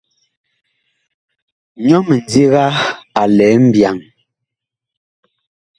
[1.85, 2.65] Nyɔ mindiga
[3.21, 3.97] a lɛ mbyaŋ.